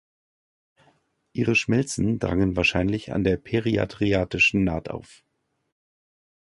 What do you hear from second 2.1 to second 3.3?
drangen wahrscheinlich an